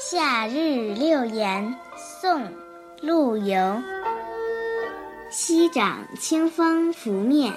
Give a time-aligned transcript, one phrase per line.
[0.00, 2.40] 夏日六言，宋·
[3.02, 3.82] 陆游。
[5.28, 7.52] 西涨清风拂面，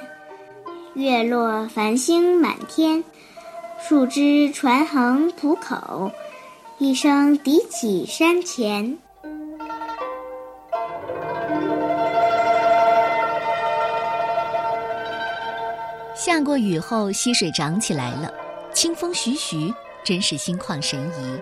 [0.96, 3.04] 月落繁星满天。
[3.80, 6.12] 树枝传横浦口，
[6.80, 8.98] 一声笛起山前。
[16.15, 18.34] 下过雨后，溪水涨起来了，
[18.73, 19.71] 清风徐徐，
[20.04, 21.39] 真是心旷神怡。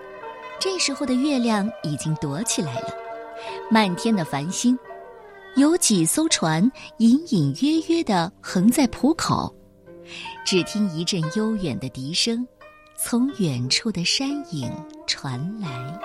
[0.60, 2.94] 这时候的月亮已经躲起来了，
[3.70, 4.78] 漫天的繁星，
[5.56, 9.52] 有几艘船隐隐约约地横在浦口。
[10.44, 12.46] 只听一阵悠远的笛声，
[12.94, 14.70] 从远处的山影
[15.06, 15.98] 传来。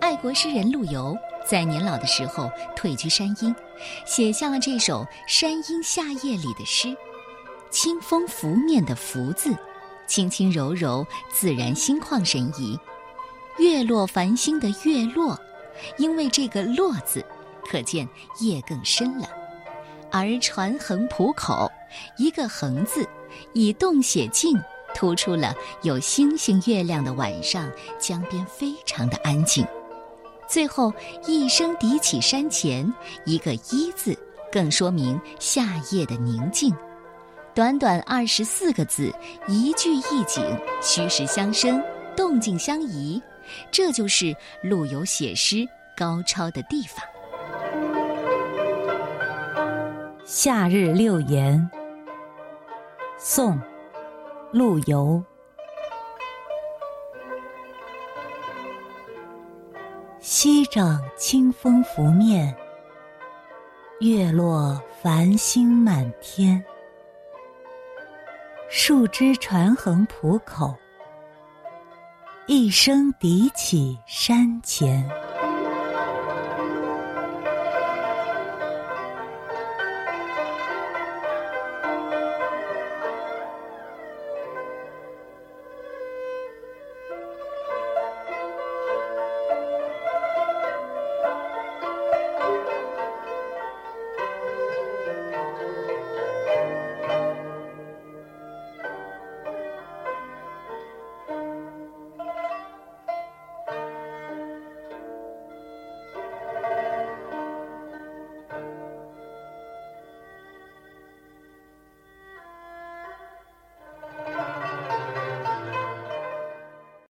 [0.00, 3.52] 爱国诗人陆游在年老的时候退居山阴，
[4.06, 6.96] 写下了这首《山阴夏夜》里的诗。
[7.70, 9.52] 清风拂面的“拂”字，
[10.06, 12.78] 轻轻柔柔，自然心旷神怡。
[13.58, 15.38] 月落繁星的“月落”，
[15.96, 17.24] 因为这个“落”字，
[17.70, 18.08] 可见
[18.40, 19.28] 夜更深了。
[20.10, 21.70] 而船横浦口，
[22.16, 23.08] 一个横字，
[23.52, 24.56] 以动写静，
[24.94, 29.66] 突出了有星星月亮的晚上，江边非常的安静。
[30.48, 30.92] 最后
[31.26, 32.92] 一声笛起山前，
[33.24, 34.16] 一个一字，
[34.52, 36.74] 更说明夏夜的宁静。
[37.54, 39.14] 短短二十四个字，
[39.46, 40.44] 一句一景，
[40.82, 41.80] 虚实相生，
[42.16, 43.22] 动静相宜，
[43.70, 45.64] 这就是陆游写诗
[45.96, 47.06] 高超的地方。
[50.24, 51.70] 夏日六言，
[53.16, 53.52] 宋·
[54.50, 55.22] 陆游。
[60.18, 62.52] 西掌清风拂面，
[64.00, 66.60] 月落繁星满天。
[68.76, 70.76] 树枝传横浦口，
[72.48, 75.08] 一声笛起山前。